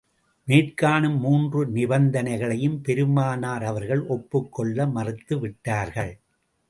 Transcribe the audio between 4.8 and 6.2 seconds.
மறுத்து விட்டார்கள்.